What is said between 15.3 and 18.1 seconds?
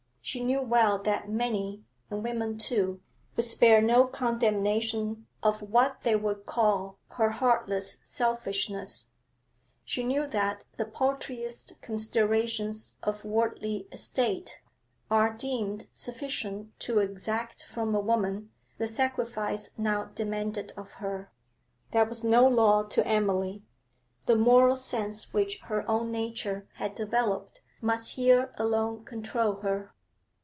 deemed sufficient to exact from a